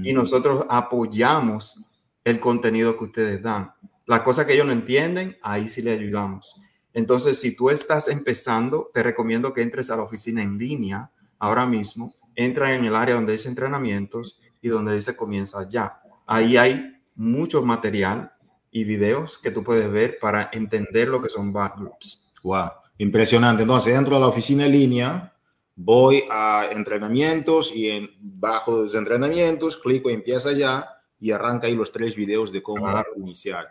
[0.02, 3.70] y nosotros apoyamos el contenido que ustedes dan.
[4.06, 6.60] La cosa que ellos no entienden, ahí sí le ayudamos.
[6.98, 11.64] Entonces, si tú estás empezando, te recomiendo que entres a la oficina en línea ahora
[11.64, 16.00] mismo, entra en el área donde dice entrenamientos y donde dice comienza ya.
[16.26, 18.32] Ahí hay mucho material
[18.72, 22.26] y videos que tú puedes ver para entender lo que son bad groups.
[22.42, 23.62] Wow, impresionante.
[23.62, 25.32] Entonces, dentro de la oficina en línea,
[25.76, 30.84] voy a entrenamientos y en, bajo los entrenamientos, clico empieza ya
[31.20, 33.68] y arranca ahí los tres videos de cómo iniciar.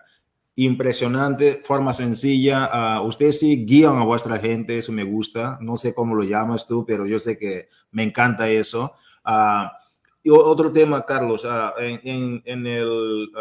[0.59, 2.99] Impresionante, forma sencilla.
[2.99, 5.59] Uh, ustedes sí guían a vuestra gente, eso me gusta.
[5.61, 8.93] No sé cómo lo llamas tú, pero yo sé que me encanta eso.
[9.23, 9.67] Uh,
[10.23, 13.31] y otro tema, Carlos, uh, en, en, el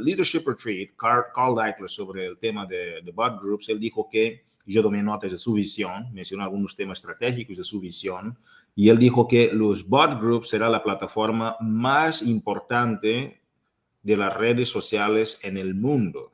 [0.00, 4.82] Leadership Retreat, Carl, Carl sobre el tema de, de bot groups, él dijo que, yo
[4.82, 8.36] tomé notas de su visión, mencionó algunos temas estratégicos de su visión,
[8.74, 13.42] y él dijo que los bot groups será la plataforma más importante
[14.02, 16.32] de las redes sociales en el mundo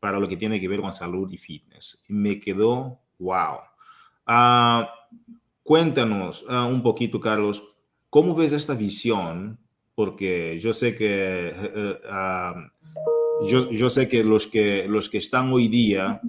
[0.00, 2.04] para lo que tiene que ver con salud y fitness.
[2.08, 3.58] me quedó wow.
[4.26, 4.92] Ah,
[5.62, 7.62] cuéntanos ah, un poquito, Carlos,
[8.10, 9.58] ¿cómo ves esta visión?
[9.94, 12.54] Porque yo sé que, eh, ah,
[13.42, 16.20] yo, sé que los, que los que están hoy día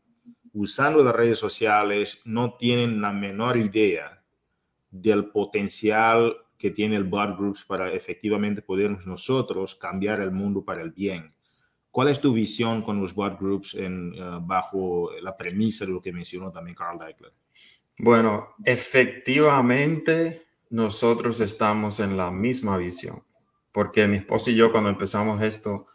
[0.54, 4.24] usando las redes sociales no tienen la menor idea
[4.90, 10.82] del potencial que tiene el Bot Groups para efectivamente poder nosotros cambiar el mundo para
[10.82, 11.34] el bien.
[11.92, 16.02] ¿Cuál es tu visión con los bot groups en, eh, bajo la premisa de lo
[16.02, 17.34] que mencionó también Carl Deichler?
[17.98, 23.24] Bueno, efectivamente nosotros estamos en la misma visión,
[23.72, 25.88] porque mi esposa y yo cuando empezamos esto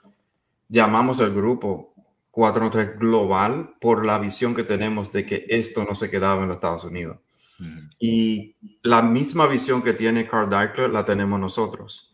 [0.69, 1.95] llamamos el grupo
[2.33, 6.57] 493 Global por la visión que tenemos de que esto no se quedaba en los
[6.57, 7.19] Estados Unidos.
[8.01, 12.13] Y la misma visión que tiene Carl Deichler la tenemos nosotros.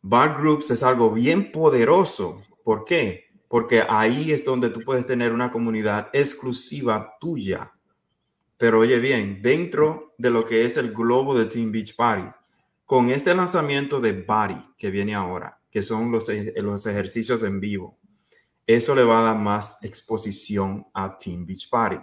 [0.00, 3.24] Bot Groups es algo bien poderoso ¿Por qué?
[3.48, 7.72] Porque ahí es donde tú puedes tener una comunidad exclusiva tuya.
[8.56, 12.28] Pero oye bien, dentro de lo que es el globo de Team Beach Party,
[12.84, 17.60] con este lanzamiento de Body que viene ahora, que son los, e, los ejercicios en
[17.60, 17.98] vivo,
[18.66, 21.98] eso le va a dar más exposición a Team Beach Party.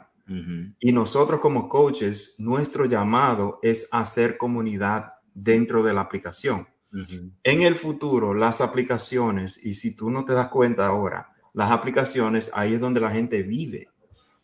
[0.80, 6.68] Y nosotros como coaches, nuestro llamado es hacer comunidad dentro de la aplicación.
[7.43, 12.51] En el futuro, las aplicaciones, y si tú no te das cuenta ahora, las aplicaciones,
[12.53, 13.89] ahí es donde la gente vive.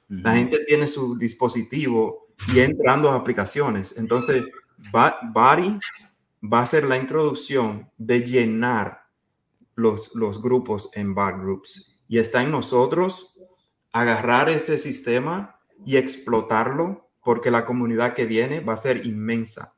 [0.09, 3.97] La gente tiene su dispositivo y entrando a aplicaciones.
[3.97, 4.43] Entonces,
[4.91, 5.79] Body
[6.43, 9.03] va a ser la introducción de llenar
[9.75, 11.99] los, los grupos en Bad Groups.
[12.07, 13.33] Y está en nosotros
[13.91, 19.73] agarrar ese sistema y explotarlo porque la comunidad que viene va a ser inmensa.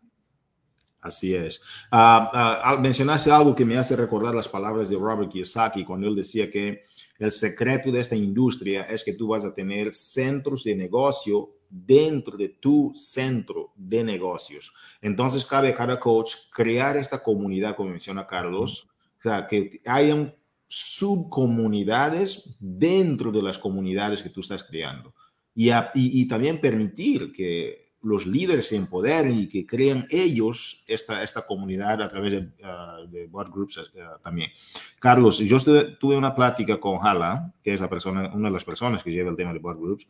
[1.06, 1.62] Así es.
[1.92, 6.16] Uh, uh, mencionaste algo que me hace recordar las palabras de Robert Kiyosaki cuando él
[6.16, 6.82] decía que
[7.20, 12.36] el secreto de esta industria es que tú vas a tener centros de negocio dentro
[12.36, 14.74] de tu centro de negocios.
[15.00, 18.88] Entonces, cabe a cada coach crear esta comunidad, como menciona Carlos,
[19.20, 20.34] o sea, que hayan
[20.68, 25.14] subcomunidades dentro de las comunidades que tú estás creando.
[25.54, 31.46] y, y también permitir que los líderes se empoderen y que crean ellos esta, esta
[31.46, 34.52] comunidad a través de, uh, de board groups uh, también.
[35.00, 35.60] Carlos, yo
[36.00, 39.32] tuve una plática con Hala, que es la persona, una de las personas que lleva
[39.32, 40.08] el tema de board groups.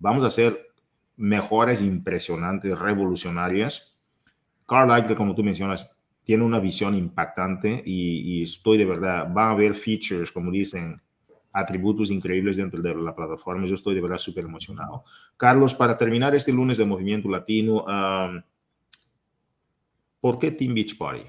[0.00, 0.72] Vamos a hacer
[1.16, 3.96] mejoras impresionantes, revolucionarias.
[4.66, 5.88] Carl Eichler, como tú mencionas,
[6.24, 11.00] tiene una visión impactante y, y estoy de verdad, va a haber features, como dicen,
[11.52, 13.66] atributos increíbles dentro de la plataforma.
[13.66, 15.04] Yo estoy de verdad súper emocionado.
[15.36, 17.84] Carlos, para terminar este lunes de Movimiento Latino,
[20.20, 21.24] ¿por qué Team Beach Party?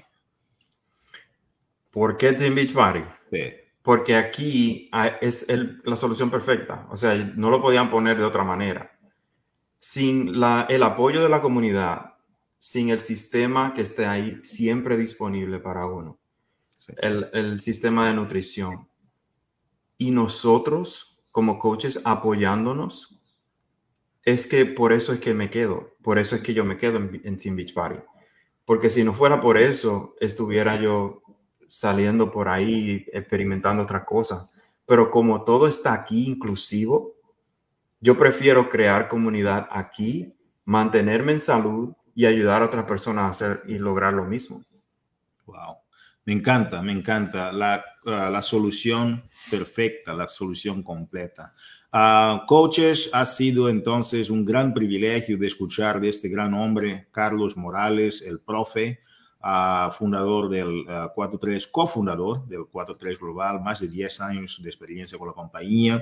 [1.90, 3.04] ¿Por qué Team Beach Party?
[3.82, 5.46] Porque aquí es
[5.84, 6.86] la solución perfecta.
[6.90, 8.90] O sea, no lo podían poner de otra manera.
[9.78, 12.14] Sin la, el apoyo de la comunidad,
[12.58, 16.20] sin el sistema que esté ahí siempre disponible para uno,
[16.98, 18.88] el, el sistema de nutrición,
[20.02, 23.22] y nosotros como coaches apoyándonos,
[24.24, 26.98] es que por eso es que me quedo, por eso es que yo me quedo
[26.98, 28.00] en, Team Beach Party.
[28.64, 31.22] Porque si no fuera por eso, estuviera yo
[31.68, 34.50] saliendo por ahí experimentando otras cosas.
[34.86, 37.14] Pero como todo está aquí inclusivo,
[38.00, 40.34] yo prefiero crear comunidad aquí,
[40.64, 44.62] mantenerme en salud y ayudar a otras personas a hacer y lograr lo mismo.
[45.46, 45.76] Wow.
[46.24, 51.54] Me encanta, me encanta la, la solución perfecta, la solución completa.
[51.92, 57.56] Uh, coaches, ha sido entonces un gran privilegio de escuchar de este gran hombre, Carlos
[57.56, 59.00] Morales, el profe.
[59.98, 60.84] fundador del
[61.14, 66.00] 43, cofundador del 43 Global, más de 10 años de experiencia con la compañía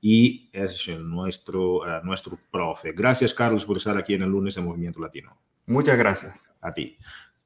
[0.00, 2.92] y es nuestro, nuestro profe.
[2.92, 5.36] Gracias, Carlos, por estar aquí en el lunes de Movimiento Latino.
[5.66, 6.52] Muchas gracias.
[6.60, 6.96] A ti.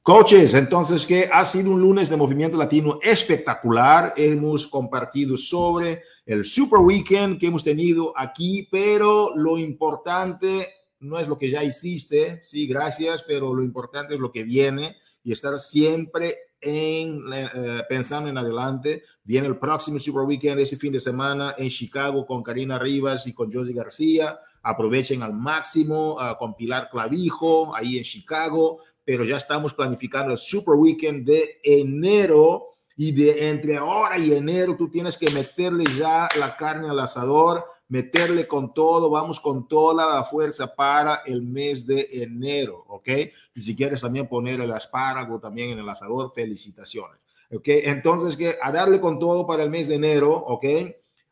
[0.02, 4.14] Coaches, entonces que ha sido un lunes de Movimiento Latino espectacular.
[4.16, 10.66] Hemos compartido sobre el Super Weekend que hemos tenido aquí, pero lo importante
[11.00, 14.96] no es lo que ya hiciste, sí, gracias, pero lo importante es lo que viene
[15.22, 19.04] y estar siempre en, eh, pensando en adelante.
[19.22, 23.34] Viene el próximo Super Weekend ese fin de semana en Chicago con Karina Rivas y
[23.34, 24.38] con Josie García.
[24.62, 28.80] Aprovechen al máximo con Pilar Clavijo ahí en Chicago,
[29.10, 34.76] pero ya estamos planificando el Super Weekend de enero y de entre ahora y enero
[34.76, 40.14] tú tienes que meterle ya la carne al asador meterle con todo, vamos con toda
[40.14, 43.08] la fuerza para el mes de enero, ¿ok?
[43.52, 47.18] Y si quieres también poner el espárrago también en el asador, felicitaciones,
[47.50, 47.66] ¿ok?
[47.66, 50.64] Entonces, que a darle con todo para el mes de enero, ¿ok?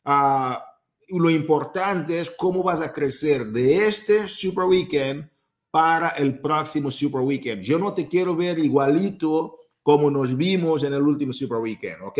[0.05, 5.31] Uh, lo importante es cómo vas a crecer de este Super Weekend
[5.79, 7.63] para el próximo Super Weekend.
[7.63, 12.19] Yo no te quiero ver igualito como nos vimos en el último Super Weekend, ¿ok?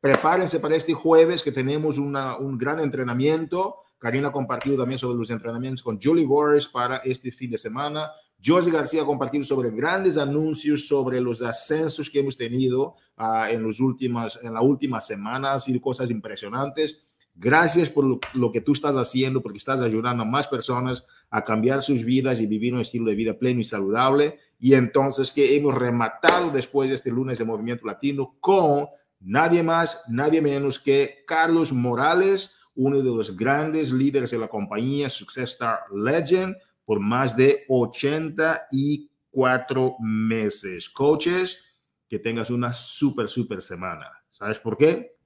[0.00, 3.78] Prepárense para este jueves que tenemos un gran entrenamiento.
[3.98, 8.12] Karina ha compartido también sobre los entrenamientos con Julie Boris para este fin de semana.
[8.40, 13.64] José García ha compartido sobre grandes anuncios sobre los ascensos que hemos tenido uh, en,
[13.64, 15.54] los últimas, en la última semana.
[15.54, 17.10] Han sido cosas impresionantes.
[17.34, 21.44] Gracias por lo, lo, que tú estás haciendo, porque estás ayudando a más personas a
[21.44, 24.38] cambiar sus vidas y vivir un estilo de vida pleno y saludable.
[24.58, 28.88] Y entonces que hemos rematado después de este lunes de Movimiento Latino con
[29.20, 35.08] nadie más, nadie menos que Carlos Morales, uno de los grandes líderes de la compañía
[35.08, 40.90] Success Star Legend por más de 84 meses.
[40.90, 41.78] Coaches,
[42.08, 44.10] que tengas una súper, súper semana.
[44.30, 45.16] ¿Sabes por qué?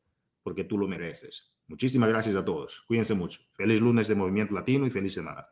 [0.42, 1.54] Porque tú lo mereces.
[1.66, 2.82] Muchísimas gracias a todos.
[2.86, 3.40] Cuídense mucho.
[3.54, 5.46] Feliz lunes de Movimiento Latino y feliz semana.